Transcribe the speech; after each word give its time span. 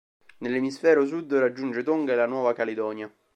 Nell’emisfero 0.39 1.05
sud 1.05 1.31
raggiunge 1.35 1.83
Tonga 1.83 2.13
e 2.13 2.15
la 2.15 2.25
Nuova 2.25 2.53
Caledonia. 2.53 3.07